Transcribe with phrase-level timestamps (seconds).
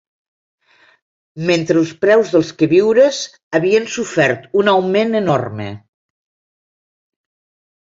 [1.49, 3.21] Mentre els preus dels queviures
[3.61, 5.73] havien sofert un augment enorme